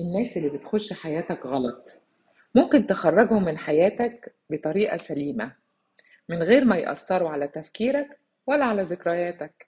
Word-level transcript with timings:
الناس 0.00 0.36
اللي 0.36 0.48
بتخش 0.48 0.92
حياتك 0.92 1.46
غلط. 1.46 2.02
ممكن 2.54 2.86
تخرجهم 2.86 3.44
من 3.44 3.58
حياتك 3.58 4.34
بطريقة 4.50 4.96
سليمة 4.96 5.52
من 6.28 6.42
غير 6.42 6.64
ما 6.64 6.76
يأثروا 6.76 7.30
على 7.30 7.48
تفكيرك 7.48 8.20
ولا 8.46 8.64
على 8.64 8.82
ذكرياتك. 8.82 9.66